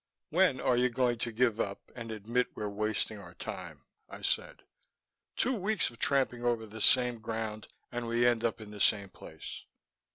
[0.31, 4.63] "When are you going to give up and admit we're wasting our time?" I said.
[5.35, 9.09] "Two weeks of tramping over the same ground, and we end up in the same
[9.09, 9.63] place."